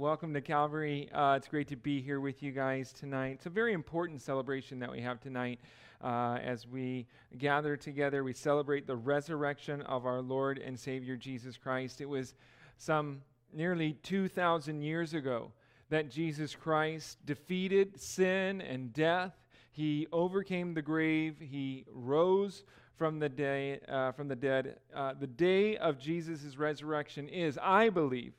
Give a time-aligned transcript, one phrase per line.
[0.00, 1.10] Welcome to Calvary.
[1.12, 3.32] Uh, it's great to be here with you guys tonight.
[3.32, 5.60] It's a very important celebration that we have tonight.
[6.02, 11.58] Uh, as we gather together, we celebrate the resurrection of our Lord and Savior Jesus
[11.58, 12.00] Christ.
[12.00, 12.32] It was
[12.78, 13.20] some
[13.52, 15.52] nearly 2,000 years ago
[15.90, 19.34] that Jesus Christ defeated sin and death.
[19.70, 21.36] He overcame the grave.
[21.40, 22.64] He rose
[22.96, 24.78] from the day uh, from the dead.
[24.94, 28.32] Uh, the day of Jesus' resurrection is, I believe,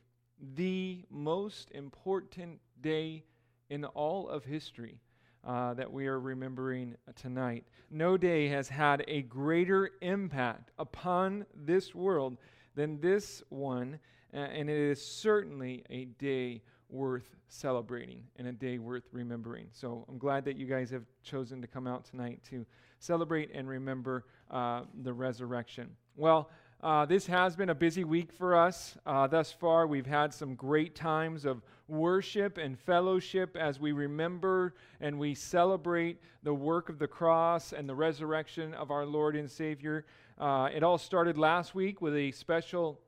[0.55, 3.23] the most important day
[3.69, 4.99] in all of history
[5.45, 7.65] uh, that we are remembering tonight.
[7.89, 12.37] No day has had a greater impact upon this world
[12.75, 13.99] than this one,
[14.33, 19.67] and it is certainly a day worth celebrating and a day worth remembering.
[19.71, 22.65] So I'm glad that you guys have chosen to come out tonight to
[22.99, 25.89] celebrate and remember uh, the resurrection.
[26.15, 26.49] Well,
[26.83, 28.97] uh, this has been a busy week for us.
[29.05, 34.73] Uh, thus far, we've had some great times of worship and fellowship as we remember
[34.99, 39.49] and we celebrate the work of the cross and the resurrection of our Lord and
[39.49, 40.05] Savior.
[40.39, 42.99] Uh, it all started last week with a special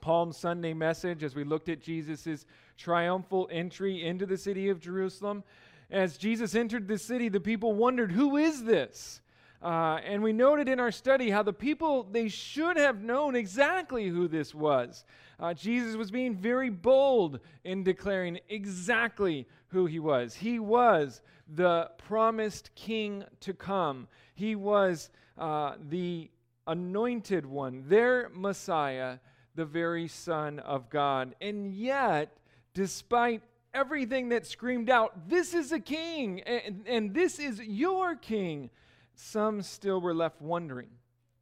[0.00, 2.46] Palm Sunday message as we looked at Jesus'
[2.78, 5.44] triumphal entry into the city of Jerusalem.
[5.90, 9.20] As Jesus entered the city, the people wondered, Who is this?
[9.64, 14.08] Uh, and we noted in our study how the people, they should have known exactly
[14.08, 15.06] who this was.
[15.40, 20.34] Uh, Jesus was being very bold in declaring exactly who he was.
[20.34, 26.30] He was the promised king to come, he was uh, the
[26.66, 29.18] anointed one, their Messiah,
[29.54, 31.34] the very Son of God.
[31.40, 32.36] And yet,
[32.74, 38.70] despite everything that screamed out, This is a king, and, and this is your king
[39.14, 40.90] some still were left wondering.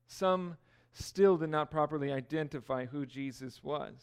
[0.06, 0.56] Some
[0.92, 3.95] still did not properly identify who Jesus was.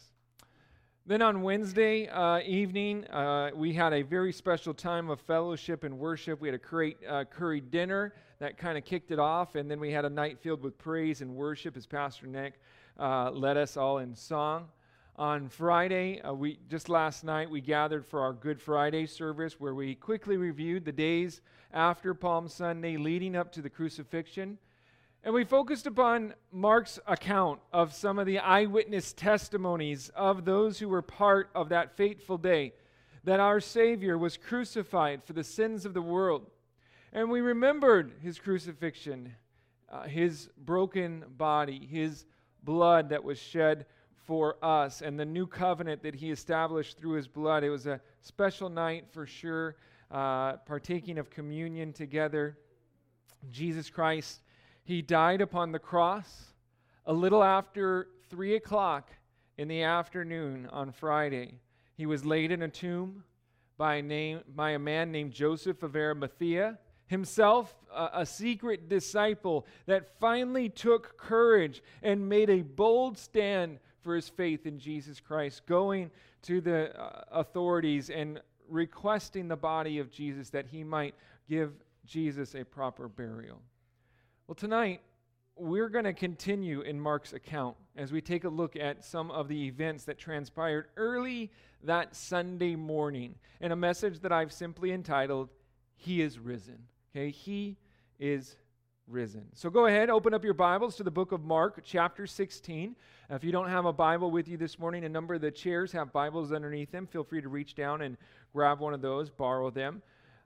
[1.06, 5.98] Then on Wednesday uh, evening, uh, we had a very special time of fellowship and
[5.98, 6.40] worship.
[6.40, 9.80] We had a great uh, curry dinner that kind of kicked it off, and then
[9.80, 12.60] we had a night filled with praise and worship as Pastor Nick
[12.98, 14.68] uh, led us all in song.
[15.20, 19.74] On Friday, uh, we just last night, we gathered for our Good Friday service where
[19.74, 21.42] we quickly reviewed the days
[21.74, 24.56] after Palm Sunday leading up to the crucifixion.
[25.22, 30.88] And we focused upon Mark's account of some of the eyewitness testimonies of those who
[30.88, 32.72] were part of that fateful day
[33.24, 36.46] that our Savior was crucified for the sins of the world.
[37.12, 39.34] And we remembered his crucifixion,
[39.92, 42.24] uh, his broken body, his
[42.64, 43.84] blood that was shed
[44.30, 47.64] for us, and the new covenant that he established through his blood.
[47.64, 49.74] It was a special night for sure
[50.08, 52.56] uh, partaking of communion together.
[53.50, 54.42] Jesus Christ,
[54.84, 56.54] he died upon the cross
[57.06, 59.10] a little after 3 o'clock
[59.58, 61.54] in the afternoon on Friday.
[61.96, 63.24] He was laid in a tomb
[63.76, 69.66] by a, name, by a man named Joseph of Arimathea, himself a, a secret disciple
[69.86, 75.66] that finally took courage and made a bold stand for his faith in Jesus Christ,
[75.66, 76.10] going
[76.42, 81.14] to the uh, authorities and requesting the body of Jesus that he might
[81.48, 81.72] give
[82.06, 83.60] Jesus a proper burial.
[84.46, 85.00] Well, tonight,
[85.56, 89.48] we're going to continue in Mark's account as we take a look at some of
[89.48, 91.50] the events that transpired early
[91.84, 95.50] that Sunday morning in a message that I've simply entitled,
[95.96, 96.78] He is Risen.
[97.14, 97.76] Okay, He
[98.18, 98.56] is
[99.10, 99.44] risen.
[99.54, 102.94] So go ahead, open up your Bibles to the book of Mark, chapter 16.
[103.28, 105.90] If you don't have a Bible with you this morning, a number of the chairs
[105.92, 107.08] have Bibles underneath them.
[107.08, 108.16] Feel free to reach down and
[108.52, 110.00] grab one of those, borrow them.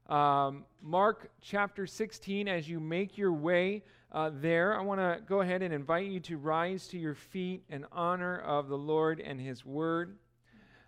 [0.08, 3.82] Um, Mark chapter 16, as you make your way
[4.12, 7.64] uh, there, I want to go ahead and invite you to rise to your feet
[7.68, 10.16] in honor of the Lord and His Word.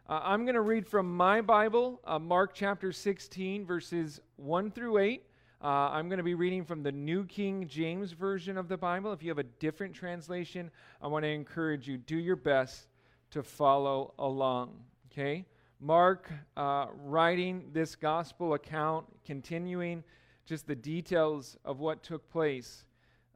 [0.08, 4.98] Uh, I'm going to read from my Bible, uh, Mark chapter 16, verses 1 through
[4.98, 5.22] 8.
[5.62, 9.12] Uh, I'm going to be reading from the New King James Version of the Bible.
[9.14, 12.88] If you have a different translation, I want to encourage you, do your best
[13.30, 14.78] to follow along.
[15.10, 15.46] Okay?
[15.80, 20.04] Mark uh, writing this gospel account, continuing
[20.44, 22.84] just the details of what took place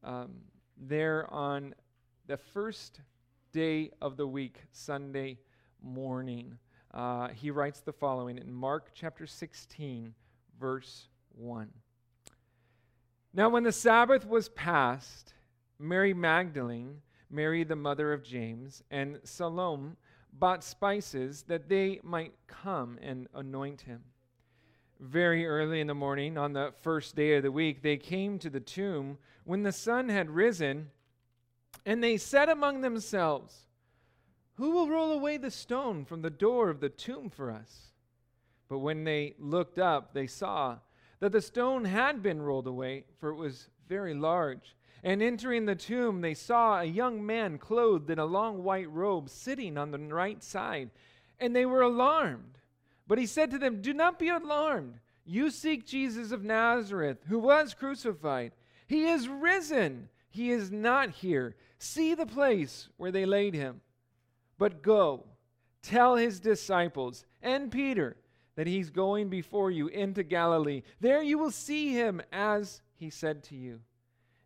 [0.04, 0.32] um,
[0.76, 1.74] there on
[2.26, 3.00] the first
[3.50, 5.38] day of the week, Sunday
[5.82, 6.58] morning.
[6.92, 10.12] Uh, he writes the following in Mark chapter 16,
[10.60, 11.70] verse 1.
[13.32, 15.34] Now, when the Sabbath was past,
[15.78, 17.00] Mary Magdalene,
[17.30, 19.92] Mary the mother of James, and Salome,
[20.32, 24.02] bought spices that they might come and anoint him.
[24.98, 28.50] Very early in the morning, on the first day of the week, they came to
[28.50, 30.90] the tomb when the sun had risen,
[31.86, 33.66] and they said among themselves,
[34.54, 37.92] Who will roll away the stone from the door of the tomb for us?
[38.68, 40.78] But when they looked up, they saw
[41.20, 44.74] that the stone had been rolled away, for it was very large.
[45.02, 49.30] And entering the tomb, they saw a young man clothed in a long white robe
[49.30, 50.90] sitting on the right side,
[51.38, 52.58] and they were alarmed.
[53.06, 55.00] But he said to them, Do not be alarmed.
[55.24, 58.52] You seek Jesus of Nazareth, who was crucified.
[58.86, 60.08] He is risen.
[60.30, 61.54] He is not here.
[61.78, 63.80] See the place where they laid him.
[64.58, 65.24] But go,
[65.82, 68.16] tell his disciples and Peter
[68.60, 70.82] that he's going before you into Galilee.
[71.00, 73.80] There you will see him as he said to you.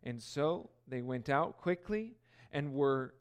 [0.03, 2.13] And so they went out quickly
[2.53, 3.13] and were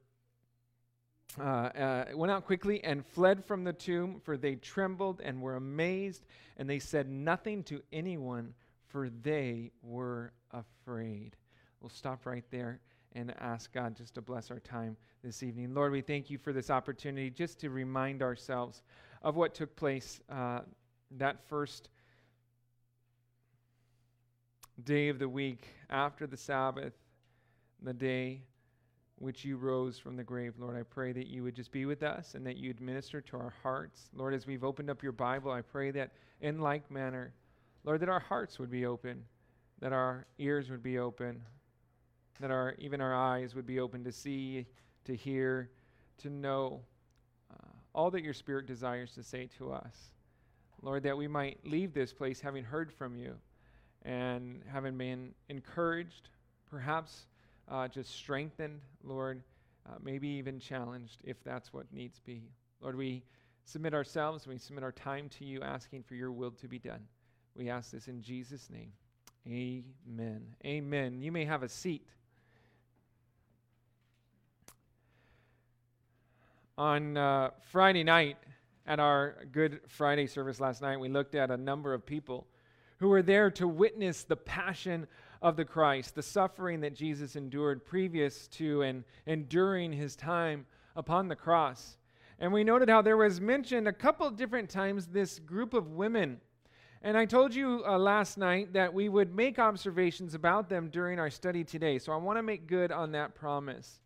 [1.36, 5.56] uh, uh, went out quickly and fled from the tomb, for they trembled and were
[5.56, 6.26] amazed,
[6.58, 8.54] and they said nothing to anyone,
[8.86, 11.34] for they were afraid.
[11.80, 12.78] We'll stop right there
[13.16, 15.74] and ask God just to bless our time this evening.
[15.74, 18.84] Lord, we thank you for this opportunity just to remind ourselves
[19.22, 20.60] of what took place uh,
[21.18, 21.88] that first
[24.82, 26.94] day of the week after the Sabbath,
[27.82, 28.42] the day
[29.16, 30.54] which you rose from the grave.
[30.58, 33.36] Lord, I pray that you would just be with us and that you'd minister to
[33.36, 34.10] our hearts.
[34.14, 37.32] Lord, as we've opened up your Bible, I pray that in like manner,
[37.84, 39.22] Lord, that our hearts would be open,
[39.80, 41.40] that our ears would be open,
[42.40, 44.66] that our even our eyes would be open to see,
[45.04, 45.70] to hear,
[46.18, 46.80] to know
[47.52, 50.13] uh, all that your Spirit desires to say to us.
[50.84, 53.34] Lord, that we might leave this place having heard from you
[54.02, 56.28] and having been encouraged,
[56.70, 57.24] perhaps
[57.70, 59.42] uh, just strengthened, Lord,
[59.88, 62.42] uh, maybe even challenged if that's what needs be.
[62.82, 63.22] Lord, we
[63.64, 67.00] submit ourselves, we submit our time to you, asking for your will to be done.
[67.56, 68.92] We ask this in Jesus' name.
[69.48, 70.42] Amen.
[70.66, 71.22] Amen.
[71.22, 72.06] You may have a seat.
[76.76, 78.36] On uh, Friday night,
[78.86, 82.46] at our Good Friday service last night, we looked at a number of people
[82.98, 85.06] who were there to witness the passion
[85.42, 90.66] of the Christ, the suffering that Jesus endured previous to and, and during his time
[90.96, 91.98] upon the cross.
[92.38, 96.40] And we noted how there was mentioned a couple different times this group of women.
[97.02, 101.18] And I told you uh, last night that we would make observations about them during
[101.18, 101.98] our study today.
[101.98, 104.00] So I want to make good on that promise.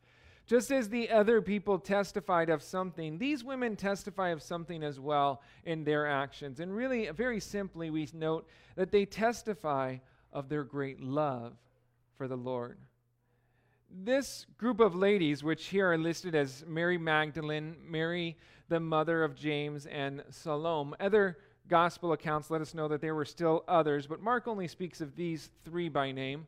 [0.48, 5.42] Just as the other people testified of something, these women testify of something as well
[5.64, 6.58] in their actions.
[6.58, 9.98] And really, very simply, we note that they testify
[10.32, 11.52] of their great love
[12.16, 12.78] for the Lord.
[13.90, 18.38] This group of ladies, which here are listed as Mary Magdalene, Mary,
[18.70, 21.36] the mother of James, and Salome, other
[21.68, 25.14] gospel accounts let us know that there were still others, but Mark only speaks of
[25.14, 26.46] these three by name.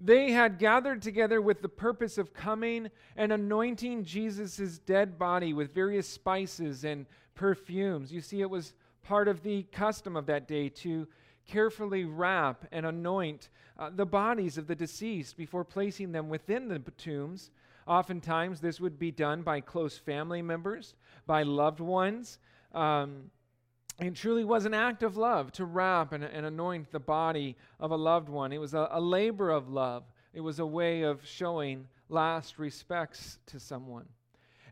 [0.00, 5.74] They had gathered together with the purpose of coming and anointing Jesus' dead body with
[5.74, 8.12] various spices and perfumes.
[8.12, 11.08] You see, it was part of the custom of that day to
[11.46, 13.48] carefully wrap and anoint
[13.78, 17.50] uh, the bodies of the deceased before placing them within the tombs.
[17.86, 20.94] Oftentimes, this would be done by close family members,
[21.26, 22.38] by loved ones.
[22.72, 23.30] Um,
[23.98, 27.90] it truly was an act of love to wrap and, and anoint the body of
[27.90, 28.52] a loved one.
[28.52, 33.38] It was a, a labor of love, it was a way of showing last respects
[33.46, 34.06] to someone.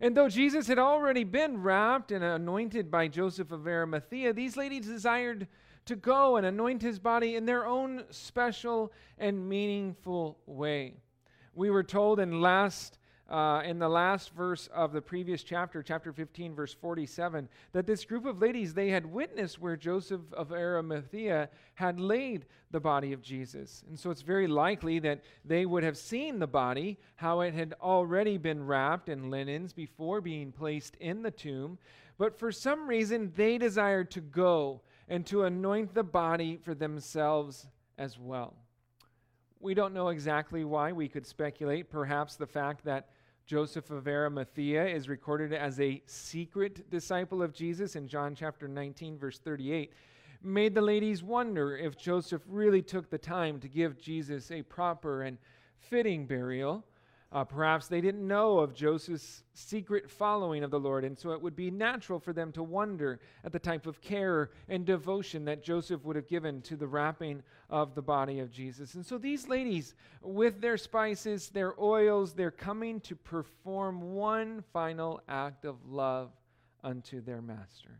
[0.00, 4.86] And though Jesus had already been wrapped and anointed by Joseph of Arimathea, these ladies
[4.86, 5.48] desired
[5.86, 10.94] to go and anoint his body in their own special and meaningful way.
[11.54, 16.12] We were told in last uh, in the last verse of the previous chapter, chapter
[16.12, 21.48] 15, verse 47, that this group of ladies, they had witnessed where Joseph of Arimathea
[21.74, 23.84] had laid the body of Jesus.
[23.88, 27.74] And so it's very likely that they would have seen the body, how it had
[27.80, 31.78] already been wrapped in linens before being placed in the tomb.
[32.18, 37.66] But for some reason, they desired to go and to anoint the body for themselves
[37.98, 38.54] as well.
[39.60, 40.92] We don't know exactly why.
[40.92, 41.90] We could speculate.
[41.90, 43.08] Perhaps the fact that
[43.46, 49.16] Joseph of Arimathea is recorded as a secret disciple of Jesus in John chapter 19,
[49.18, 49.92] verse 38,
[50.42, 55.22] made the ladies wonder if Joseph really took the time to give Jesus a proper
[55.22, 55.38] and
[55.78, 56.82] fitting burial
[57.32, 61.42] uh, perhaps they didn't know of Joseph's secret following of the Lord, and so it
[61.42, 65.62] would be natural for them to wonder at the type of care and devotion that
[65.62, 68.94] Joseph would have given to the wrapping of the body of Jesus.
[68.94, 75.20] And so these ladies, with their spices, their oils, they're coming to perform one final
[75.28, 76.30] act of love
[76.84, 77.98] unto their master.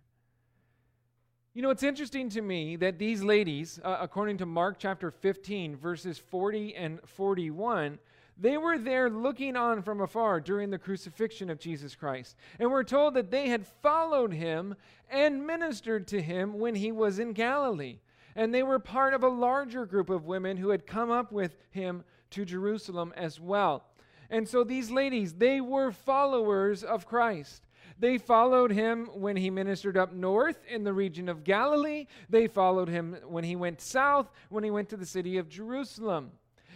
[1.53, 5.75] You know, it's interesting to me that these ladies, uh, according to Mark chapter 15,
[5.75, 7.99] verses 40 and 41,
[8.39, 12.37] They were there looking on from afar during the crucifixion of Jesus Christ.
[12.59, 14.75] And we're told that they had followed him
[15.11, 18.01] and ministered to him when he was in Galilee.
[18.35, 21.57] And they were part of a larger group of women who had come up with
[21.71, 23.85] him to Jerusalem as well.
[24.29, 27.63] And so these ladies, they were followers of Christ.
[27.99, 32.07] They followed him when he ministered up north in the region of Galilee.
[32.29, 36.33] They followed him when he went south, when he went to the city of Jerusalem.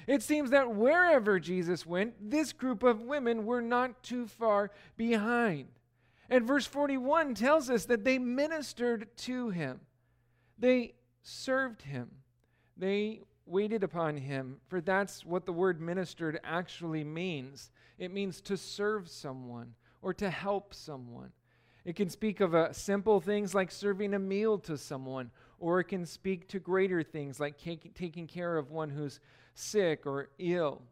[0.06, 5.68] It seems that wherever Jesus went, this group of women were not too far behind.
[6.28, 9.80] And verse 41 tells us that they ministered to him,
[10.58, 12.10] they served him,
[12.76, 17.70] they waited upon him, for that's what the word ministered actually means.
[17.98, 21.32] It means to serve someone or to help someone.
[21.84, 25.84] It can speak of uh, simple things like serving a meal to someone, or it
[25.84, 29.18] can speak to greater things like taking care of one who's
[29.54, 30.82] sick or ill.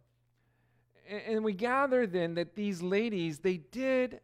[1.09, 4.21] And, we gather then that these ladies, they did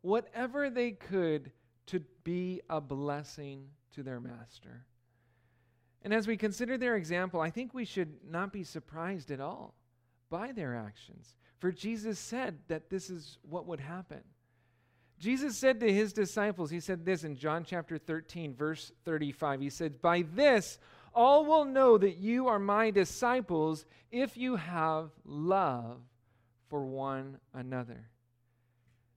[0.00, 1.52] whatever they could
[1.86, 4.84] to be a blessing to their master.
[6.02, 9.74] And as we consider their example, I think we should not be surprised at all
[10.28, 11.34] by their actions.
[11.58, 14.20] For Jesus said that this is what would happen.
[15.18, 19.60] Jesus said to his disciples, He said this in John chapter 13, verse 35.
[19.60, 20.78] He said, By this
[21.14, 26.00] all will know that you are my disciples if you have love
[26.68, 28.08] for one another.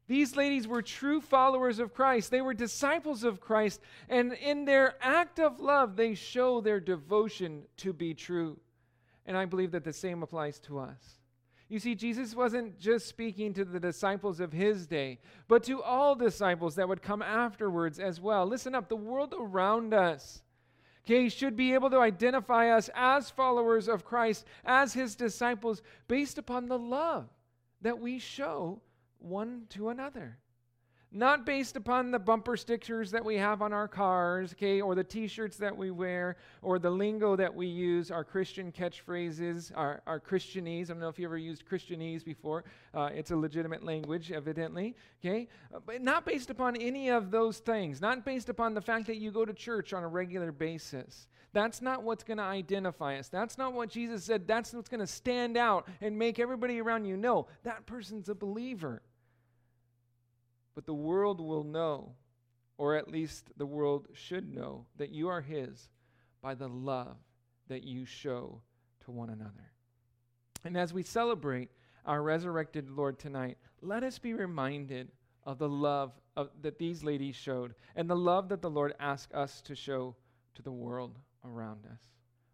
[0.08, 2.32] These ladies were true followers of Christ.
[2.32, 3.82] They were disciples of Christ.
[4.08, 8.58] And in their act of love, they show their devotion to be true.
[9.26, 11.20] And I believe that the same applies to us.
[11.70, 16.16] You see, Jesus wasn't just speaking to the disciples of his day, but to all
[16.16, 18.46] disciples that would come afterwards as well.
[18.46, 20.42] Listen up, the world around us,
[21.08, 26.38] okay, should be able to identify us as followers of Christ, as his disciples, based
[26.38, 27.30] upon the love
[27.82, 28.82] that we show
[29.20, 30.38] one to another.
[31.18, 35.04] Not based upon the bumper stickers that we have on our cars, okay, or the
[35.04, 40.04] t shirts that we wear, or the lingo that we use, our Christian catchphrases, our,
[40.06, 40.84] our Christianese.
[40.84, 42.66] I don't know if you ever used Christianese before.
[42.94, 45.48] Uh, it's a legitimate language, evidently, okay?
[45.74, 49.18] Uh, but not based upon any of those things, not based upon the fact that
[49.18, 51.26] you go to church on a regular basis.
[51.52, 53.28] That's not what's going to identify us.
[53.28, 54.48] That's not what Jesus said.
[54.48, 58.36] That's what's going to stand out and make everybody around you know that person's a
[58.36, 59.02] believer.
[60.78, 62.12] But the world will know,
[62.78, 65.90] or at least the world should know, that you are His
[66.40, 67.18] by the love
[67.68, 68.62] that you show
[69.04, 69.72] to one another.
[70.64, 71.72] And as we celebrate
[72.06, 75.12] our resurrected Lord tonight, let us be reminded
[75.46, 79.34] of the love of, that these ladies showed and the love that the Lord asked
[79.34, 80.16] us to show
[80.54, 82.02] to the world around us.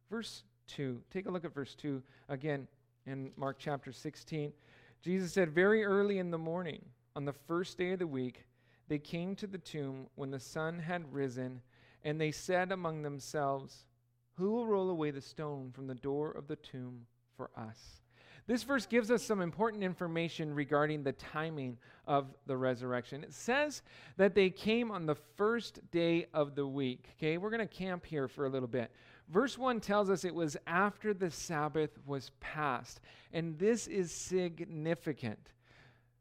[0.10, 2.70] Verse 2, take a look at verse 2 again
[3.06, 4.53] in Mark chapter 16.
[5.01, 8.46] Jesus said, Very early in the morning, on the first day of the week,
[8.88, 11.62] they came to the tomb when the sun had risen,
[12.03, 13.86] and they said among themselves,
[14.36, 17.05] Who will roll away the stone from the door of the tomb
[17.36, 18.01] for us?
[18.46, 23.24] This verse gives us some important information regarding the timing of the resurrection.
[23.24, 23.84] It says
[24.17, 27.08] that they came on the first day of the week.
[27.17, 28.91] Okay, we're going to camp here for a little bit.
[29.29, 33.00] Verse 1 tells us it was after the Sabbath was passed,
[33.32, 35.53] and this is significant.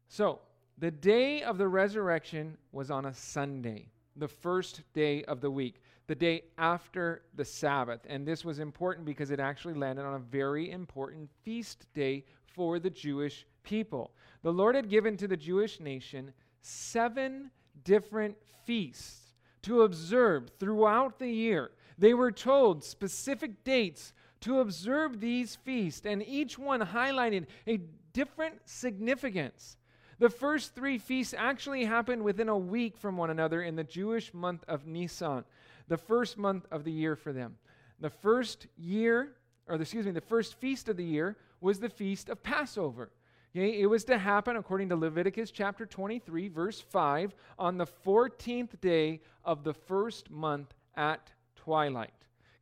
[0.07, 0.39] So,
[0.77, 5.81] the day of the resurrection was on a Sunday, the first day of the week,
[6.07, 8.01] the day after the Sabbath.
[8.07, 12.79] And this was important because it actually landed on a very important feast day for
[12.79, 14.11] the Jewish people.
[14.41, 17.51] The Lord had given to the Jewish nation seven
[17.83, 21.71] different feasts to observe throughout the year.
[21.97, 27.79] They were told specific dates to observe these feasts, and each one highlighted a
[28.11, 29.77] different significance.
[30.19, 34.33] The first three feasts actually happened within a week from one another in the Jewish
[34.33, 35.43] month of Nisan,
[35.87, 37.57] the first month of the year for them.
[37.99, 39.33] The first year,
[39.67, 43.11] or excuse me, the first feast of the year was the feast of Passover.
[43.55, 48.81] Okay, it was to happen, according to Leviticus chapter 23, verse 5, on the 14th
[48.81, 52.13] day of the first month at twilight.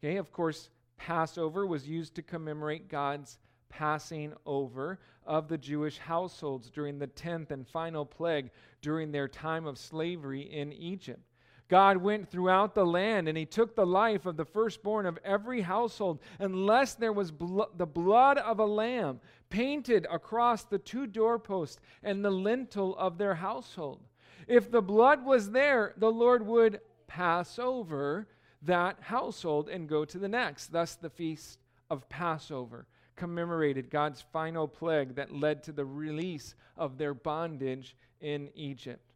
[0.03, 3.39] Okay, of course, Passover was used to commemorate God's
[3.71, 8.51] passing over of the Jewish households during the 10th and final plague
[8.81, 11.21] during their time of slavery in Egypt.
[11.69, 15.61] God went throughout the land and he took the life of the firstborn of every
[15.61, 17.31] household, unless there was
[17.77, 23.35] the blood of a lamb painted across the two doorposts and the lintel of their
[23.35, 24.01] household.
[24.47, 28.27] If the blood was there, the Lord would pass over
[28.63, 30.67] that household and go to the next.
[30.73, 31.59] Thus, the feast
[31.89, 32.85] of Passover
[33.21, 39.13] commemorated God's final plague that led to the release of their bondage in Egypt.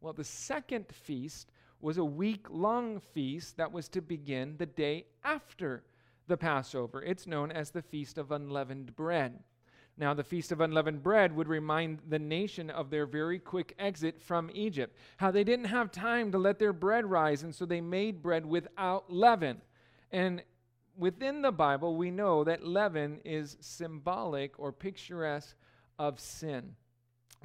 [0.00, 5.04] Well, the second feast was a week long feast that was to begin the day
[5.22, 5.84] after
[6.28, 7.02] the Passover.
[7.02, 9.38] It's known as the Feast of Unleavened Bread.
[9.98, 14.18] Now, the Feast of Unleavened Bread would remind the nation of their very quick exit
[14.18, 17.82] from Egypt, how they didn't have time to let their bread rise, and so they
[17.82, 19.60] made bread without leaven.
[20.10, 20.42] And
[20.96, 25.56] within the Bible, we know that leaven is symbolic or picturesque
[25.98, 26.74] of sin.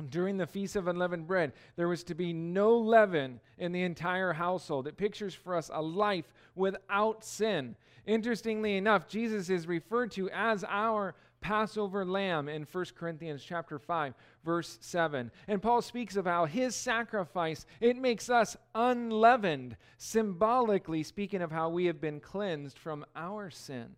[0.09, 4.33] During the Feast of Unleavened Bread, there was to be no leaven in the entire
[4.33, 4.87] household.
[4.87, 7.75] It pictures for us a life without sin.
[8.05, 14.13] Interestingly enough, Jesus is referred to as our Passover lamb in 1 Corinthians chapter 5
[14.43, 15.31] verse 7.
[15.47, 21.69] And Paul speaks of how his sacrifice it makes us unleavened, symbolically speaking of how
[21.69, 23.95] we have been cleansed from our sin.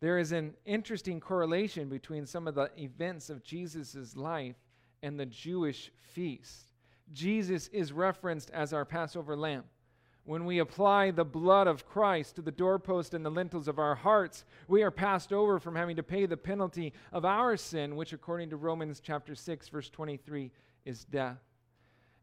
[0.00, 4.56] There is an interesting correlation between some of the events of Jesus' life
[5.02, 6.72] and the Jewish feast.
[7.12, 9.64] Jesus is referenced as our Passover lamb.
[10.26, 13.94] When we apply the blood of Christ to the doorpost and the lintels of our
[13.94, 18.12] hearts, we are passed over from having to pay the penalty of our sin, which,
[18.12, 20.50] according to Romans chapter 6, verse 23,
[20.84, 21.38] is death.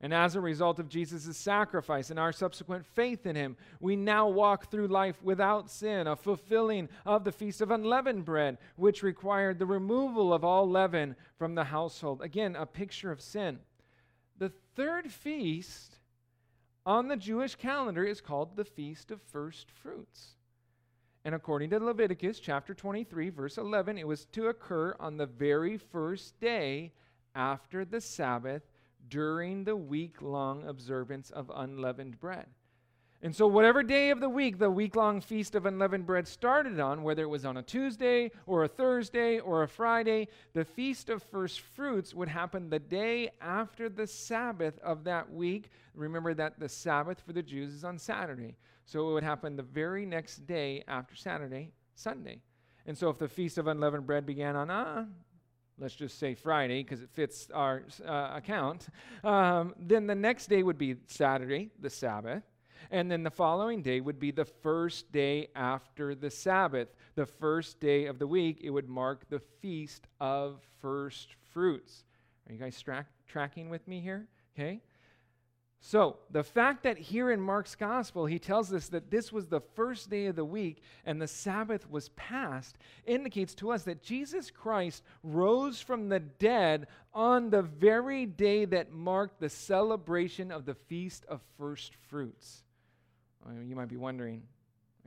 [0.02, 4.28] And as a result of Jesus' sacrifice and our subsequent faith in him, we now
[4.28, 9.60] walk through life without sin, a fulfilling of the Feast of Unleavened Bread, which required
[9.60, 12.22] the removal of all leaven from the household.
[12.22, 13.60] Again, a picture of sin.
[14.40, 16.00] The third feast
[16.86, 20.36] on the Jewish calendar is called the Feast of First Fruits.
[21.26, 25.78] And according to Leviticus chapter 23, verse 11, it was to occur on the very
[25.78, 26.92] first day
[27.34, 28.64] after the Sabbath
[29.08, 32.48] during the week long observance of unleavened bread.
[33.24, 36.78] And so, whatever day of the week the week long feast of unleavened bread started
[36.82, 41.10] on, whether it was on a Tuesday or a Thursday or a Friday, the feast
[41.10, 45.70] of first fruits would happen the day after the Sabbath of that week.
[45.96, 48.58] Remember that the Sabbath for the Jews is on Saturday.
[48.84, 52.42] So, it would happen the very next day after Saturday, Sunday.
[52.86, 55.06] And so, if the feast of unleavened bread began on, uh,
[55.80, 58.90] let's just say Friday because it fits our uh, account,
[59.24, 62.44] um, then the next day would be Saturday, the Sabbath.
[62.92, 66.90] And then the following day would be the first day after the Sabbath.
[67.16, 72.04] The first day of the week, it would mark the feast of first fruits.
[72.48, 74.28] Are you guys tra- tracking with me here?
[74.56, 74.82] Okay.
[75.86, 79.60] So, the fact that here in Mark's gospel he tells us that this was the
[79.60, 84.50] first day of the week and the Sabbath was past indicates to us that Jesus
[84.50, 90.74] Christ rose from the dead on the very day that marked the celebration of the
[90.74, 92.64] Feast of First Fruits.
[93.66, 94.44] You might be wondering,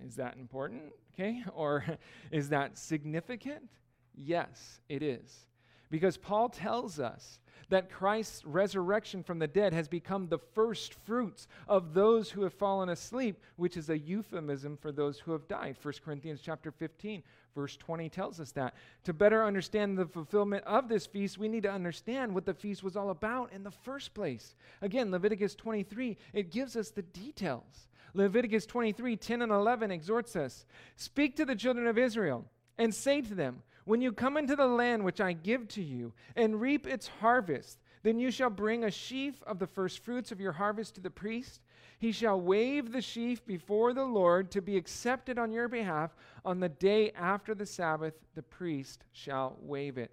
[0.05, 0.83] is that important?
[1.15, 1.43] Okay?
[1.55, 1.85] Or
[2.31, 3.69] is that significant?
[4.15, 5.47] Yes, it is.
[5.91, 11.49] Because Paul tells us that Christ's resurrection from the dead has become the first fruits
[11.69, 15.77] of those who have fallen asleep, which is a euphemism for those who have died.
[15.81, 17.23] 1 Corinthians chapter 15,
[17.55, 18.75] verse 20 tells us that.
[19.05, 22.83] To better understand the fulfillment of this feast, we need to understand what the feast
[22.83, 24.55] was all about in the first place.
[24.83, 27.89] Again, Leviticus 23, it gives us the details.
[28.17, 30.65] Leviticus 23, 10 and 11 exhorts us
[30.97, 32.45] Speak to the children of Israel
[32.79, 36.13] and say to them, when you come into the land which I give to you
[36.35, 40.41] and reap its harvest, then you shall bring a sheaf of the first fruits of
[40.41, 41.61] your harvest to the priest.
[41.99, 46.17] He shall wave the sheaf before the Lord to be accepted on your behalf.
[46.45, 50.11] On the day after the Sabbath, the priest shall wave it.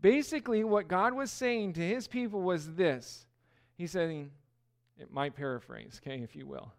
[0.00, 3.26] Basically, what God was saying to his people was this
[3.76, 4.30] He's saying,
[4.98, 6.72] it might paraphrase, okay, if you will.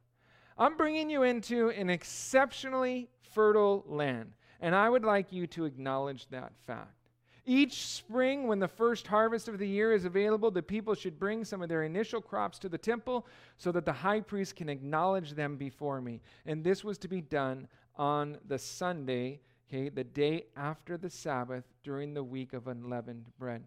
[0.58, 4.34] I'm bringing you into an exceptionally fertile land.
[4.60, 7.04] And I would like you to acknowledge that fact.
[7.46, 11.44] Each spring, when the first harvest of the year is available, the people should bring
[11.44, 15.32] some of their initial crops to the temple so that the high priest can acknowledge
[15.32, 16.22] them before me.
[16.46, 21.66] And this was to be done on the Sunday, okay, the day after the Sabbath
[21.84, 23.64] during the week of unleavened bread.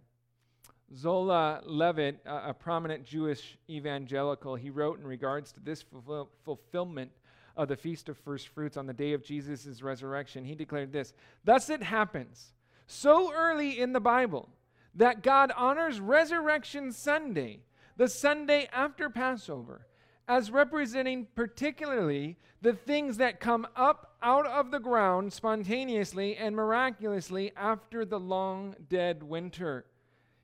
[0.94, 7.11] Zola Levitt, a, a prominent Jewish evangelical, he wrote in regards to this fulfill, fulfillment
[7.57, 11.12] of the Feast of First Fruits on the day of Jesus' resurrection, he declared this
[11.44, 12.53] Thus it happens
[12.87, 14.49] so early in the Bible
[14.94, 17.61] that God honors Resurrection Sunday,
[17.96, 19.87] the Sunday after Passover,
[20.29, 27.53] as representing particularly the things that come up out of the ground spontaneously and miraculously
[27.57, 29.85] after the long dead winter.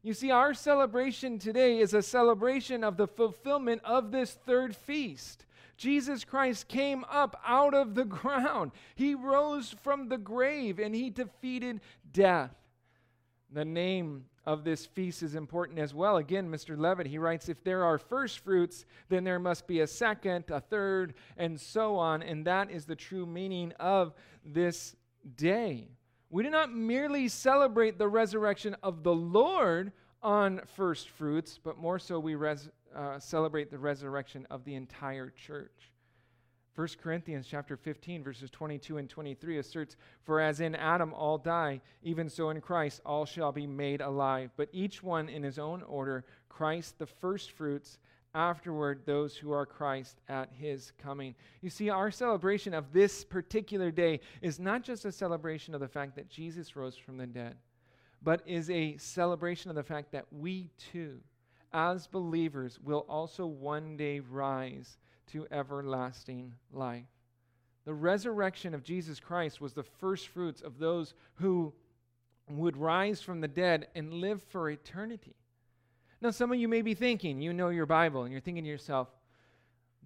[0.02, 5.46] You see, our celebration today is a celebration of the fulfillment of this third feast.
[5.76, 8.72] Jesus Christ came up out of the ground.
[8.96, 11.80] He rose from the grave and he defeated
[12.12, 12.54] death.
[13.52, 16.16] The name of this feast is important as well.
[16.16, 16.76] Again, Mr.
[16.76, 20.60] Levitt, he writes if there are first fruits, then there must be a second, a
[20.60, 22.22] third, and so on.
[22.22, 24.96] And that is the true meaning of this
[25.36, 25.90] day.
[26.32, 29.92] We do not merely celebrate the resurrection of the Lord
[30.22, 35.28] on first fruits, but more so we res- uh, celebrate the resurrection of the entire
[35.28, 35.92] church.
[36.74, 41.82] 1 Corinthians chapter 15 verses 22 and 23 asserts for as in Adam all die
[42.02, 45.82] even so in Christ all shall be made alive but each one in his own
[45.82, 47.98] order Christ the first fruits
[48.34, 51.34] afterward those who are Christ at his coming.
[51.60, 55.88] You see our celebration of this particular day is not just a celebration of the
[55.88, 57.56] fact that Jesus rose from the dead
[58.24, 61.18] but is a celebration of the fact that we too
[61.72, 67.06] as believers will also one day rise to everlasting life.
[67.84, 71.72] The resurrection of Jesus Christ was the first fruits of those who
[72.50, 75.34] would rise from the dead and live for eternity.
[76.22, 78.70] Now, some of you may be thinking, you know your Bible, and you're thinking to
[78.70, 79.08] yourself,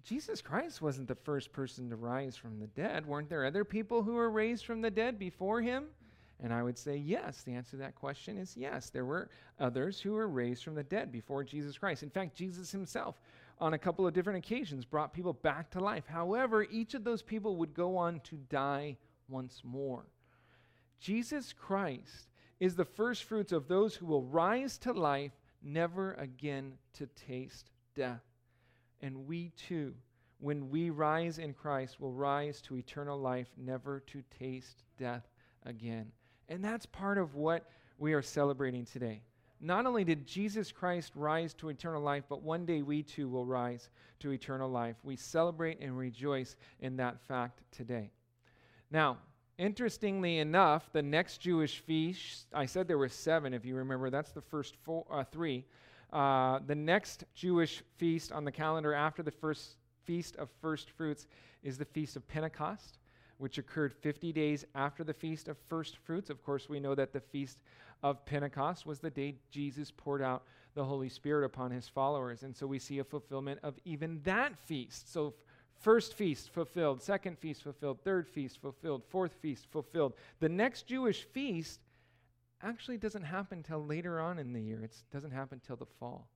[0.03, 3.05] Jesus Christ wasn't the first person to rise from the dead.
[3.05, 5.85] Weren't there other people who were raised from the dead before him?
[6.41, 7.43] And I would say yes.
[7.43, 8.89] The answer to that question is yes.
[8.89, 12.01] There were others who were raised from the dead before Jesus Christ.
[12.01, 13.21] In fact, Jesus himself
[13.59, 16.05] on a couple of different occasions brought people back to life.
[16.07, 18.97] However, each of those people would go on to die
[19.29, 20.07] once more.
[20.99, 26.73] Jesus Christ is the first fruits of those who will rise to life, never again
[26.93, 28.23] to taste death.
[29.01, 29.93] And we too,
[30.39, 35.27] when we rise in Christ, will rise to eternal life, never to taste death
[35.65, 36.11] again.
[36.49, 39.21] And that's part of what we are celebrating today.
[39.59, 43.45] Not only did Jesus Christ rise to eternal life, but one day we too will
[43.45, 43.89] rise
[44.19, 44.97] to eternal life.
[45.03, 48.11] We celebrate and rejoice in that fact today.
[48.91, 49.17] Now,
[49.57, 54.31] interestingly enough, the next Jewish feast, I said there were seven, if you remember, that's
[54.31, 55.65] the first four, uh, three.
[56.11, 61.27] Uh, the next Jewish feast on the calendar after the first feast of first fruits
[61.63, 62.99] is the Feast of Pentecost,
[63.37, 66.29] which occurred 50 days after the Feast of First Fruits.
[66.29, 67.59] Of course, we know that the Feast
[68.03, 70.43] of Pentecost was the day Jesus poured out
[70.75, 72.43] the Holy Spirit upon his followers.
[72.43, 75.11] And so we see a fulfillment of even that feast.
[75.11, 75.33] So,
[75.79, 80.13] first feast fulfilled, second feast fulfilled, third feast fulfilled, fourth feast fulfilled.
[80.39, 81.79] The next Jewish feast
[82.61, 86.27] actually doesn't happen until later on in the year, it doesn't happen until the fall.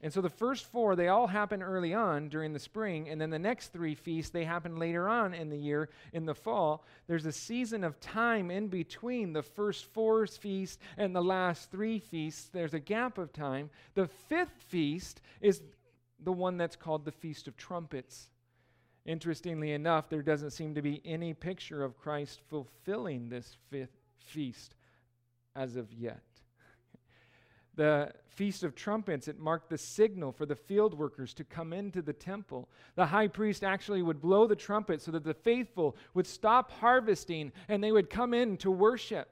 [0.00, 3.30] And so the first four, they all happen early on during the spring, and then
[3.30, 6.84] the next three feasts, they happen later on in the year in the fall.
[7.08, 11.98] There's a season of time in between the first four feasts and the last three
[11.98, 12.48] feasts.
[12.52, 13.70] There's a gap of time.
[13.94, 15.62] The fifth feast is
[16.22, 18.28] the one that's called the Feast of Trumpets.
[19.08, 24.76] Interestingly enough, there doesn't seem to be any picture of Christ fulfilling this fifth feast
[25.56, 26.22] as of yet
[27.78, 32.02] the Feast of Trumpets, it marked the signal for the field workers to come into
[32.02, 32.68] the temple.
[32.96, 37.52] The high priest actually would blow the trumpet so that the faithful would stop harvesting
[37.68, 39.28] and they would come in to worship.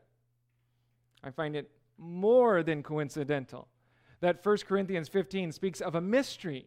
[1.25, 3.67] I find it more than coincidental
[4.21, 6.67] that 1 Corinthians 15 speaks of a mystery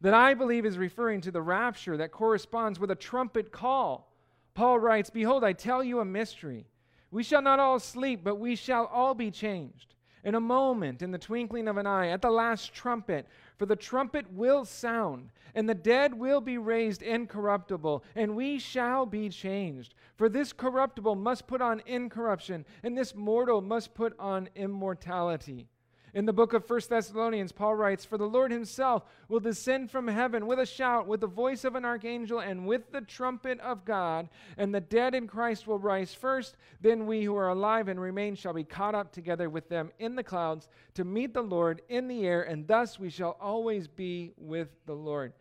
[0.00, 4.12] that I believe is referring to the rapture that corresponds with a trumpet call.
[4.54, 6.66] Paul writes, Behold, I tell you a mystery.
[7.10, 11.10] We shall not all sleep, but we shall all be changed in a moment, in
[11.10, 13.26] the twinkling of an eye, at the last trumpet.
[13.58, 19.06] For the trumpet will sound, and the dead will be raised incorruptible, and we shall
[19.06, 19.94] be changed.
[20.16, 25.68] For this corruptible must put on incorruption, and this mortal must put on immortality.
[26.12, 30.08] In the book of 1 Thessalonians, Paul writes, For the Lord himself will descend from
[30.08, 33.84] heaven with a shout, with the voice of an archangel, and with the trumpet of
[33.84, 36.56] God, and the dead in Christ will rise first.
[36.80, 40.16] Then we who are alive and remain shall be caught up together with them in
[40.16, 44.32] the clouds to meet the Lord in the air, and thus we shall always be
[44.36, 45.32] with the Lord.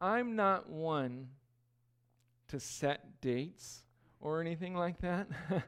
[0.00, 1.28] I'm not one
[2.48, 3.82] to set dates
[4.20, 5.26] or anything like that,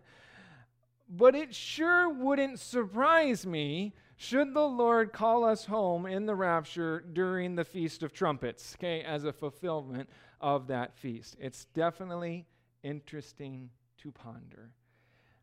[1.09, 7.05] but it sure wouldn't surprise me should the Lord call us home in the rapture
[7.13, 11.37] during the Feast of Trumpets, okay, as a fulfillment of that feast.
[11.41, 12.45] It's definitely
[12.83, 14.73] interesting to ponder.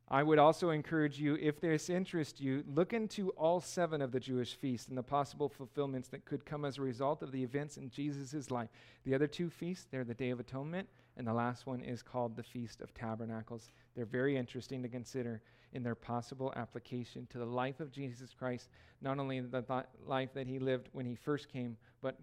[0.09, 4.19] I would also encourage you, if this interests you, look into all seven of the
[4.19, 7.77] Jewish feasts and the possible fulfillments that could come as a result of the events
[7.77, 8.69] in Jesus' life.
[9.05, 12.35] The other two feasts, they're the Day of Atonement, and the last one is called
[12.35, 13.69] the Feast of Tabernacles.
[13.95, 15.41] They're very interesting to consider
[15.75, 18.69] in their possible application to the life of Jesus Christ,
[19.01, 22.17] not only the th- life that he lived when he first came, but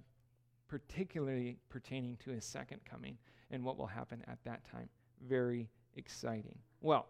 [0.68, 3.16] particularly pertaining to his second coming
[3.50, 4.88] and what will happen at that time.
[5.28, 6.58] Very exciting.
[6.80, 7.06] Well,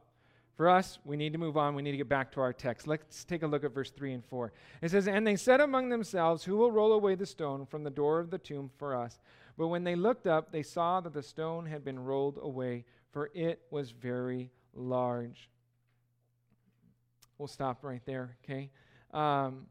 [0.57, 1.77] for us, we need to move on.
[1.77, 2.89] We need to get back to our text.
[2.89, 4.53] Let's take a look at verse 3 and 4.
[4.83, 7.91] It says, And they said among themselves, Who will roll away the stone from the
[7.91, 9.21] door of the tomb for us?
[9.57, 13.31] But when they looked up, they saw that the stone had been rolled away, for
[13.33, 15.49] it was very large.
[17.43, 18.71] We'll stop right there, okay?
[19.13, 19.67] Um,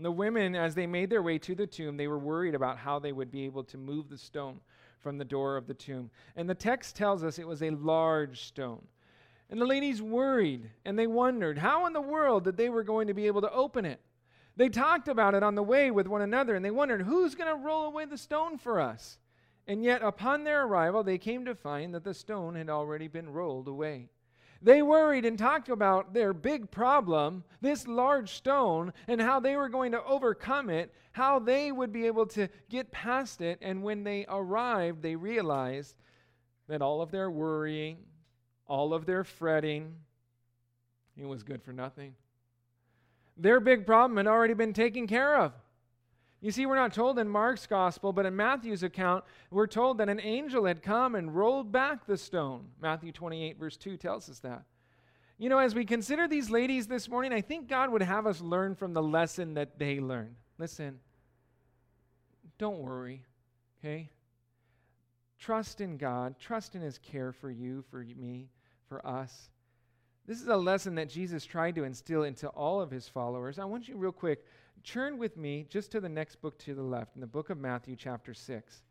[0.00, 2.98] the women, as they made their way to the tomb, they were worried about how
[2.98, 4.62] they would be able to move the stone
[4.98, 6.10] from the door of the tomb.
[6.34, 8.82] And the text tells us it was a large stone.
[9.48, 13.06] And the ladies worried and they wondered how in the world that they were going
[13.06, 14.00] to be able to open it.
[14.56, 17.56] They talked about it on the way with one another and they wondered who's going
[17.56, 19.18] to roll away the stone for us.
[19.68, 23.30] And yet, upon their arrival, they came to find that the stone had already been
[23.30, 24.08] rolled away.
[24.62, 29.70] They worried and talked about their big problem, this large stone, and how they were
[29.70, 33.58] going to overcome it, how they would be able to get past it.
[33.62, 35.96] And when they arrived, they realized
[36.68, 37.98] that all of their worrying,
[38.66, 39.94] all of their fretting,
[41.16, 42.14] it was good for nothing.
[43.36, 45.52] Their big problem had already been taken care of.
[46.40, 50.08] You see, we're not told in Mark's gospel, but in Matthew's account, we're told that
[50.08, 52.68] an angel had come and rolled back the stone.
[52.80, 54.62] Matthew 28, verse 2 tells us that.
[55.36, 58.40] You know, as we consider these ladies this morning, I think God would have us
[58.40, 60.36] learn from the lesson that they learned.
[60.58, 60.98] Listen,
[62.58, 63.24] don't worry,
[63.78, 64.10] okay?
[65.38, 68.48] Trust in God, trust in His care for you, for me,
[68.88, 69.50] for us.
[70.26, 73.58] This is a lesson that Jesus tried to instill into all of His followers.
[73.58, 74.44] I want you, real quick,
[74.84, 77.58] turn with me just to the next book to the left, in the book of
[77.58, 78.82] Matthew, chapter 6.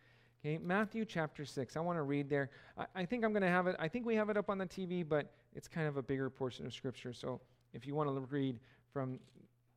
[0.41, 1.75] Okay, Matthew chapter 6.
[1.75, 2.49] I want to read there.
[2.77, 4.57] I, I think I'm going to have it, I think we have it up on
[4.57, 7.13] the TV, but it's kind of a bigger portion of Scripture.
[7.13, 7.41] So
[7.73, 8.59] if you want to read
[8.93, 9.19] from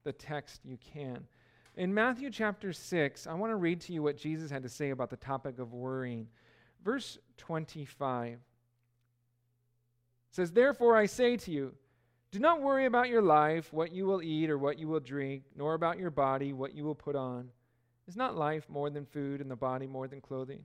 [0.04, 1.26] the text, you can.
[1.76, 4.90] In Matthew chapter 6, I want to read to you what Jesus had to say
[4.90, 6.28] about the topic of worrying.
[6.84, 8.38] Verse 25
[10.30, 11.74] says, Therefore I say to you,
[12.32, 15.42] do not worry about your life, what you will eat or what you will drink,
[15.54, 17.50] nor about your body, what you will put on.
[18.08, 20.64] Is not life more than food and the body more than clothing?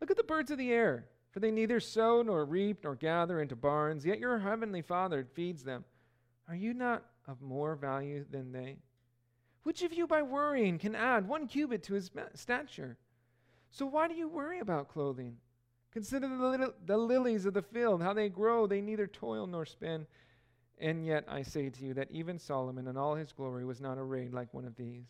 [0.00, 3.40] Look at the birds of the air, for they neither sow nor reap nor gather
[3.40, 5.84] into barns, yet your heavenly Father feeds them.
[6.48, 8.76] Are you not of more value than they?
[9.64, 12.96] Which of you by worrying can add one cubit to his stature?
[13.72, 15.36] So why do you worry about clothing?
[15.92, 20.06] Consider the, the lilies of the field, how they grow, they neither toil nor spin.
[20.82, 23.98] And yet I say to you that even Solomon in all his glory was not
[23.98, 25.06] arrayed like one of these.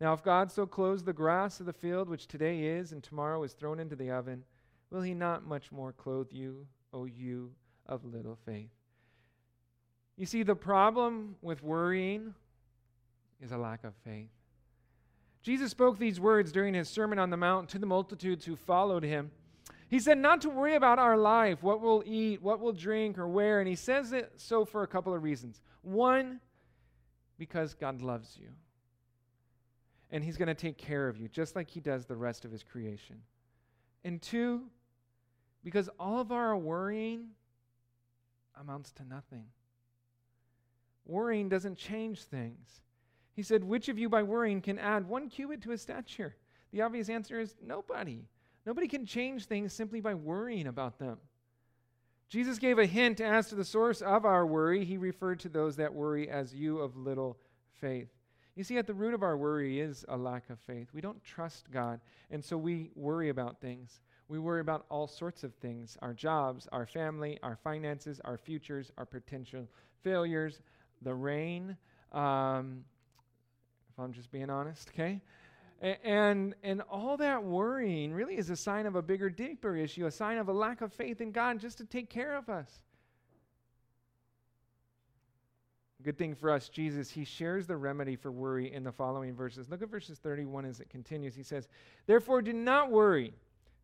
[0.00, 3.42] Now, if God so clothes the grass of the field, which today is and tomorrow
[3.44, 4.44] is thrown into the oven,
[4.90, 7.52] will he not much more clothe you, O you
[7.86, 8.70] of little faith?
[10.16, 12.34] You see, the problem with worrying
[13.42, 14.30] is a lack of faith.
[15.42, 19.02] Jesus spoke these words during his Sermon on the Mount to the multitudes who followed
[19.02, 19.30] him.
[19.94, 23.28] He said not to worry about our life, what we'll eat, what we'll drink, or
[23.28, 23.60] wear.
[23.60, 25.60] And he says it so for a couple of reasons.
[25.82, 26.40] One,
[27.38, 28.48] because God loves you.
[30.10, 32.50] And he's going to take care of you, just like he does the rest of
[32.50, 33.20] his creation.
[34.02, 34.62] And two,
[35.62, 37.28] because all of our worrying
[38.60, 39.44] amounts to nothing.
[41.06, 42.80] Worrying doesn't change things.
[43.32, 46.34] He said, Which of you by worrying can add one cubit to his stature?
[46.72, 48.24] The obvious answer is nobody.
[48.66, 51.18] Nobody can change things simply by worrying about them.
[52.28, 54.84] Jesus gave a hint as to the source of our worry.
[54.84, 57.38] He referred to those that worry as you of little
[57.80, 58.08] faith.
[58.56, 60.88] You see, at the root of our worry is a lack of faith.
[60.92, 62.00] We don't trust God,
[62.30, 64.00] and so we worry about things.
[64.28, 68.90] We worry about all sorts of things our jobs, our family, our finances, our futures,
[68.96, 69.68] our potential
[70.02, 70.60] failures,
[71.02, 71.76] the rain.
[72.12, 72.84] Um,
[73.92, 75.20] if I'm just being honest, okay?
[75.84, 80.10] And, and all that worrying really is a sign of a bigger, deeper issue, a
[80.10, 82.80] sign of a lack of faith in God just to take care of us.
[86.02, 89.68] Good thing for us, Jesus, he shares the remedy for worry in the following verses.
[89.68, 91.34] Look at verses 31 as it continues.
[91.34, 91.68] He says,
[92.06, 93.34] Therefore, do not worry,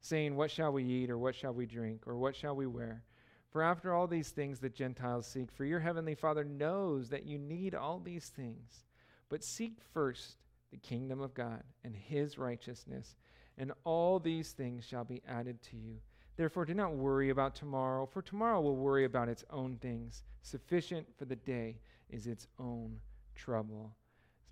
[0.00, 3.04] saying, What shall we eat, or what shall we drink, or what shall we wear?
[3.50, 7.38] For after all these things the Gentiles seek, for your heavenly Father knows that you
[7.38, 8.84] need all these things.
[9.28, 10.36] But seek first
[10.70, 13.16] the kingdom of God and his righteousness,
[13.58, 15.96] and all these things shall be added to you.
[16.36, 20.22] Therefore, do not worry about tomorrow, for tomorrow will worry about its own things.
[20.42, 21.76] Sufficient for the day
[22.08, 22.96] is its own
[23.34, 23.92] trouble.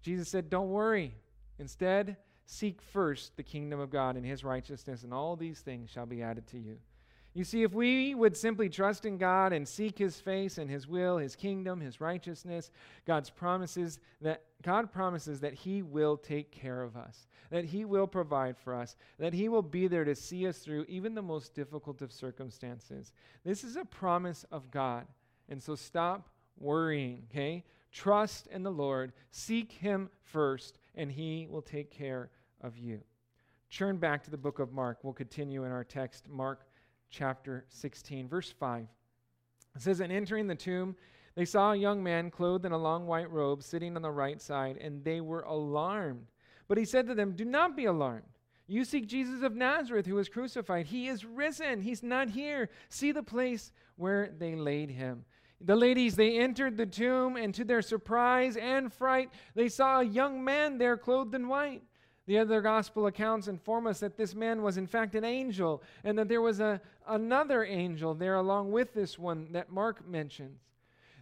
[0.03, 1.15] Jesus said, Don't worry.
[1.59, 6.07] Instead, seek first the kingdom of God and his righteousness, and all these things shall
[6.07, 6.79] be added to you.
[7.39, 10.89] You see, if we would simply trust in God and seek his face and his
[10.89, 12.73] will, his kingdom, his righteousness,
[13.07, 18.09] God's promises that God promises that he will take care of us, that he will
[18.09, 21.55] provide for us, that he will be there to see us through even the most
[21.55, 23.13] difficult of circumstances.
[23.45, 25.07] This is a promise of God.
[25.49, 27.63] And so stop worrying, okay?
[27.93, 32.31] Trust in the Lord, seek him first, and he will take care
[32.63, 33.01] of you.
[33.71, 34.99] Turn back to the book of Mark.
[35.05, 36.65] We'll continue in our text, Mark
[37.11, 38.87] chapter 16, verse 5.
[39.77, 40.97] It says, And entering the tomb,
[41.35, 44.41] they saw a young man clothed in a long white robe sitting on the right
[44.41, 46.27] side, and they were alarmed.
[46.67, 48.25] But he said to them, Do not be alarmed.
[48.67, 50.87] You seek Jesus of Nazareth, who was crucified.
[50.87, 51.81] He is risen.
[51.81, 52.69] He's not here.
[52.91, 55.25] See the place where they laid him.
[55.61, 60.05] The ladies, they entered the tomb, and to their surprise and fright, they saw a
[60.05, 61.83] young man there clothed in white.
[62.29, 66.19] The other gospel accounts inform us that this man was in fact an angel and
[66.19, 70.61] that there was a, another angel there along with this one that Mark mentions.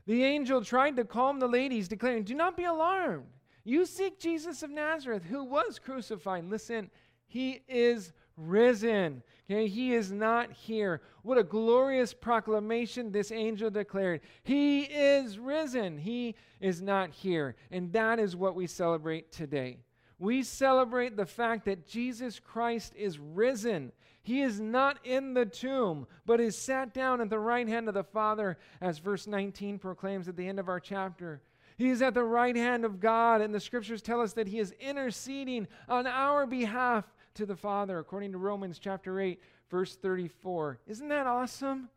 [0.07, 3.27] The angel tried to calm the ladies, declaring, Do not be alarmed.
[3.62, 6.51] You seek Jesus of Nazareth, who was crucified.
[6.51, 6.90] Listen,
[7.29, 9.23] he is risen.
[9.49, 11.03] Okay, he is not here.
[11.23, 14.23] What a glorious proclamation this angel declared.
[14.42, 15.99] He is risen.
[15.99, 17.55] He is not here.
[17.71, 19.79] And that is what we celebrate today
[20.18, 23.92] we celebrate the fact that Jesus Christ is risen.
[24.22, 27.94] He is not in the tomb, but is sat down at the right hand of
[27.94, 31.42] the Father, as verse 19 proclaims at the end of our chapter.
[31.76, 34.59] He is at the right hand of God, and the scriptures tell us that He
[34.59, 40.81] is interceding on our behalf to the Father, according to Romans chapter 8, verse 34.
[40.87, 41.90] Isn't that awesome?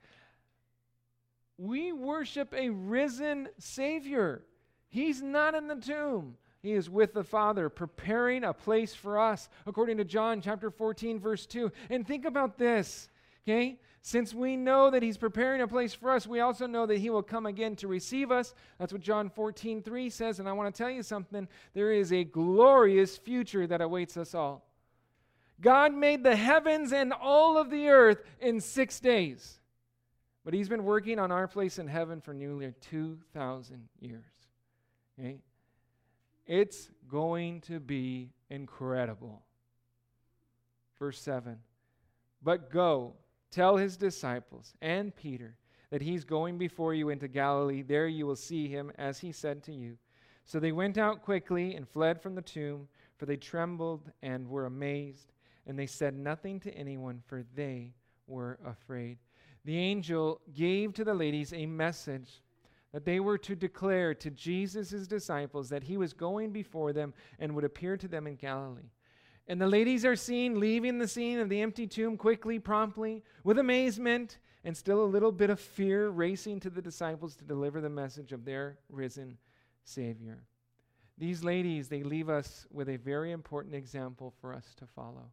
[1.57, 4.43] We worship a risen Savior.
[4.89, 6.35] He's not in the tomb.
[6.61, 11.19] He is with the Father, preparing a place for us, according to John chapter 14,
[11.19, 11.71] verse 2.
[11.89, 13.09] And think about this,
[13.47, 13.79] okay?
[14.01, 17.09] Since we know that He's preparing a place for us, we also know that He
[17.09, 18.53] will come again to receive us.
[18.77, 20.39] That's what John 14, 3 says.
[20.39, 24.33] And I want to tell you something there is a glorious future that awaits us
[24.33, 24.65] all.
[25.61, 29.59] God made the heavens and all of the earth in six days.
[30.45, 34.23] But He's been working on our place in heaven for nearly 2,000 years.
[35.19, 35.39] Okay?
[36.49, 39.43] It's going to be incredible.
[40.97, 41.59] Verse 7
[42.41, 43.13] But go,
[43.51, 45.55] tell his disciples and Peter
[45.91, 47.83] that he's going before you into Galilee.
[47.83, 49.99] There you will see him as he said to you.
[50.43, 54.65] So they went out quickly and fled from the tomb, for they trembled and were
[54.65, 55.33] amazed.
[55.67, 57.93] And they said nothing to anyone, for they
[58.25, 59.19] were afraid.
[59.65, 62.41] The angel gave to the ladies a message
[62.91, 67.53] that they were to declare to Jesus' disciples that he was going before them and
[67.53, 68.91] would appear to them in Galilee.
[69.47, 73.57] And the ladies are seen leaving the scene of the empty tomb quickly, promptly, with
[73.57, 77.89] amazement and still a little bit of fear, racing to the disciples to deliver the
[77.89, 79.37] message of their risen
[79.83, 80.43] Savior.
[81.17, 85.31] These ladies, they leave us with a very important example for us to follow.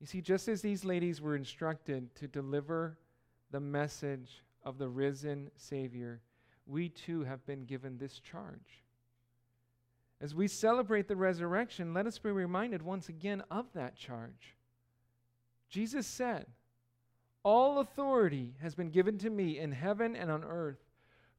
[0.00, 2.98] You see, just as these ladies were instructed to deliver
[3.50, 6.20] the message of the risen Savior,
[6.66, 8.84] we too have been given this charge.
[10.20, 14.56] As we celebrate the resurrection, let us be reminded once again of that charge.
[15.68, 16.46] Jesus said,
[17.42, 20.83] All authority has been given to me in heaven and on earth.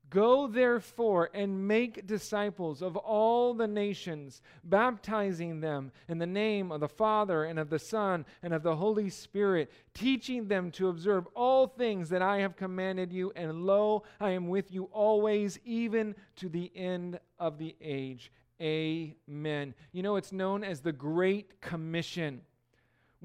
[0.09, 6.79] Go therefore and make disciples of all the nations, baptizing them in the name of
[6.79, 11.27] the Father and of the Son and of the Holy Spirit, teaching them to observe
[11.33, 13.31] all things that I have commanded you.
[13.35, 18.31] And lo, I am with you always, even to the end of the age.
[18.61, 19.73] Amen.
[19.91, 22.41] You know, it's known as the Great Commission.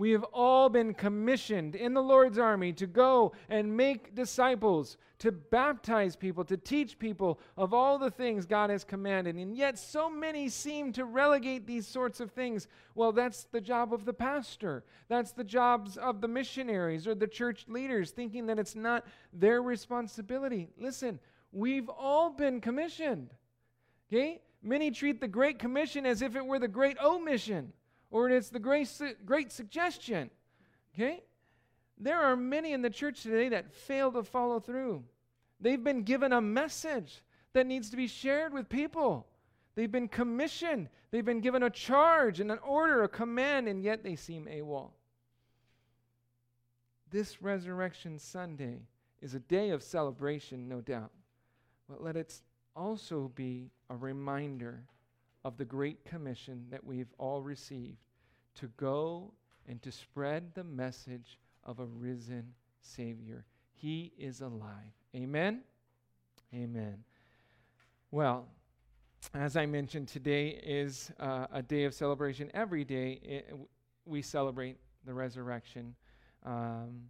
[0.01, 5.31] We have all been commissioned in the Lord's army to go and make disciples, to
[5.31, 9.37] baptize people, to teach people of all the things God has commanded.
[9.37, 12.67] And yet, so many seem to relegate these sorts of things.
[12.95, 17.27] Well, that's the job of the pastor, that's the jobs of the missionaries or the
[17.27, 20.71] church leaders, thinking that it's not their responsibility.
[20.79, 21.21] Listen,
[21.53, 23.35] we've all been commissioned.
[24.11, 24.41] Okay?
[24.63, 27.75] Many treat the Great Commission as if it were the Great Omission
[28.11, 28.89] or it's the great,
[29.25, 30.31] great suggestion.
[30.95, 31.23] Okay?
[31.99, 35.05] There are many in the church today that fail to follow through.
[35.61, 39.27] They've been given a message that needs to be shared with people.
[39.75, 40.89] They've been commissioned.
[41.11, 44.91] They've been given a charge and an order, a command, and yet they seem AWOL.
[47.11, 48.79] This Resurrection Sunday
[49.21, 51.11] is a day of celebration, no doubt.
[51.89, 52.41] But let it
[52.77, 54.85] also be a reminder
[55.45, 57.99] of the Great Commission that we've all received
[58.57, 59.33] to go
[59.69, 63.45] and to spread the message of a risen Savior.
[63.73, 64.93] He is alive.
[65.15, 65.63] Amen?
[66.55, 67.05] Amen.
[68.11, 68.49] Well,
[69.35, 72.51] as I mentioned, today is uh, a day of celebration.
[72.55, 73.55] Every day it,
[74.05, 75.95] we celebrate the resurrection,
[76.45, 77.03] um,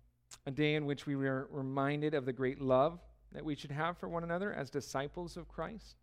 [0.46, 3.00] a day in which we are reminded of the great love
[3.32, 5.96] that we should have for one another as disciples of Christ.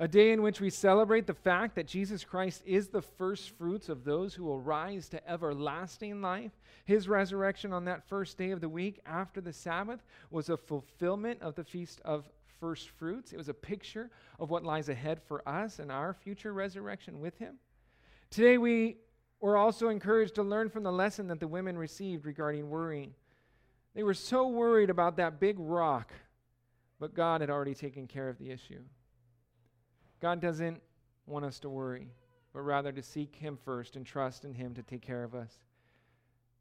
[0.00, 3.90] A day in which we celebrate the fact that Jesus Christ is the first fruits
[3.90, 6.52] of those who will rise to everlasting life.
[6.86, 11.42] His resurrection on that first day of the week after the Sabbath was a fulfillment
[11.42, 13.34] of the Feast of First Fruits.
[13.34, 17.36] It was a picture of what lies ahead for us and our future resurrection with
[17.36, 17.56] Him.
[18.30, 18.96] Today, we
[19.38, 23.12] were also encouraged to learn from the lesson that the women received regarding worrying.
[23.94, 26.10] They were so worried about that big rock
[27.00, 28.80] but God had already taken care of the issue.
[30.20, 30.82] God doesn't
[31.26, 32.08] want us to worry,
[32.52, 35.52] but rather to seek Him first and trust in Him to take care of us.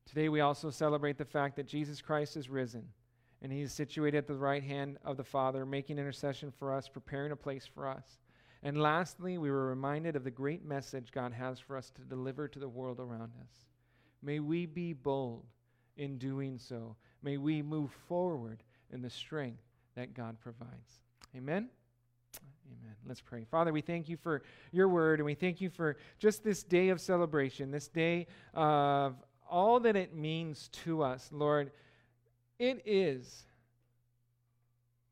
[0.06, 2.86] Today, we also celebrate the fact that Jesus Christ is risen
[3.42, 6.88] and He is situated at the right hand of the Father, making intercession for us,
[6.88, 8.20] preparing a place for us.
[8.64, 12.48] And lastly, we were reminded of the great message God has for us to deliver
[12.48, 13.54] to the world around us.
[14.22, 15.46] May we be bold
[15.96, 16.96] in doing so.
[17.22, 19.64] May we move forward in the strength
[19.96, 21.02] that God provides.
[21.36, 21.70] Amen?
[22.70, 22.96] Amen.
[23.08, 23.46] Let's pray.
[23.50, 26.90] Father, we thank you for your word, and we thank you for just this day
[26.90, 29.16] of celebration, this day of
[29.50, 31.30] all that it means to us.
[31.32, 31.72] Lord,
[32.60, 33.46] it is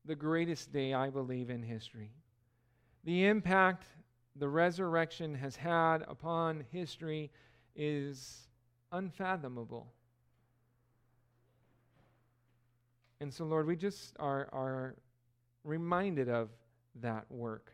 [0.04, 2.12] the greatest day, I believe, in history.
[3.04, 3.84] The impact
[4.36, 7.30] the resurrection has had upon history
[7.74, 8.48] is
[8.92, 9.92] unfathomable.
[13.20, 14.94] And so, Lord, we just are, are
[15.64, 16.50] reminded of
[17.02, 17.72] that work.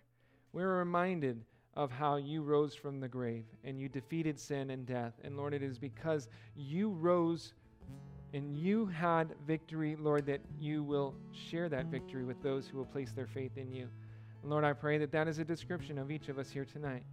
[0.52, 1.44] We're reminded
[1.74, 5.14] of how you rose from the grave and you defeated sin and death.
[5.24, 7.54] And Lord, it is because you rose
[8.32, 12.84] and you had victory, Lord, that you will share that victory with those who will
[12.84, 13.88] place their faith in you.
[14.42, 17.04] And Lord, I pray that that is a description of each of us here tonight.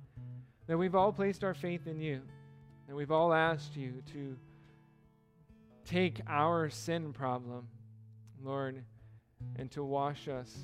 [0.67, 2.21] That we've all placed our faith in you.
[2.87, 4.35] And we've all asked you to
[5.85, 7.67] take our sin problem
[8.43, 8.83] Lord,
[9.57, 10.55] and to wash us,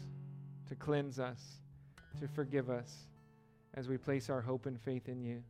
[0.68, 1.42] to cleanse us,
[2.20, 3.08] to forgive us
[3.74, 5.44] as we place our hope and faith in you.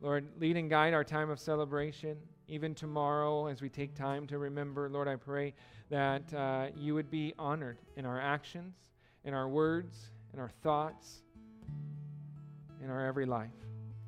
[0.00, 2.16] Lord, lead and guide our time of celebration,
[2.48, 4.88] even tomorrow as we take time to remember.
[4.88, 5.54] Lord, I pray
[5.90, 8.74] that uh, you would be honored in our actions,
[9.24, 11.22] in our words, in our thoughts,
[12.82, 13.50] in our every life,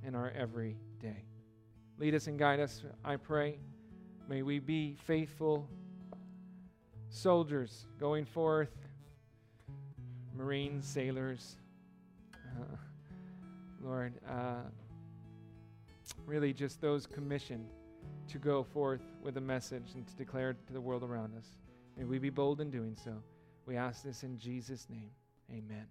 [0.07, 1.25] in our every day.
[1.99, 3.59] Lead us and guide us, I pray.
[4.29, 5.69] May we be faithful
[7.09, 8.71] soldiers going forth,
[10.39, 11.57] Marines, sailors.
[12.33, 12.77] Uh,
[13.83, 14.63] Lord, uh,
[16.27, 17.69] really just those commissioned
[18.29, 21.57] to go forth with a message and to declare it to the world around us.
[21.97, 23.13] May we be bold in doing so.
[23.67, 25.11] We ask this in Jesus' name.
[25.51, 25.87] Amen.